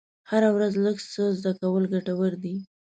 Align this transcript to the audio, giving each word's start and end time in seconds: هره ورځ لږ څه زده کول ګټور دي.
هره 0.29 0.49
ورځ 0.55 0.73
لږ 0.85 0.97
څه 1.13 1.21
زده 1.37 1.51
کول 1.59 1.83
ګټور 1.93 2.33
دي. 2.43 2.55